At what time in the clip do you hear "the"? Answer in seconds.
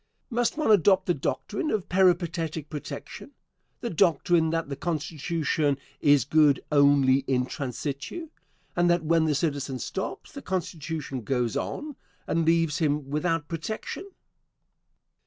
1.05-1.13, 3.81-3.91, 4.67-4.75, 9.25-9.35, 10.31-10.41